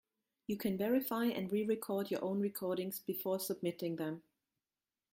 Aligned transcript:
You 0.47 0.57
can 0.57 0.79
verify 0.79 1.25
and 1.25 1.51
re-record 1.51 2.09
your 2.09 2.23
own 2.23 2.39
recordings 2.39 3.01
before 3.01 3.39
submitting 3.39 3.97
them. 3.97 4.23